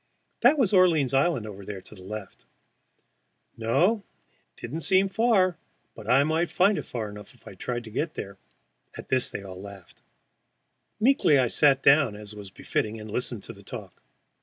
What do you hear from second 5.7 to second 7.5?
but I might find it far enough if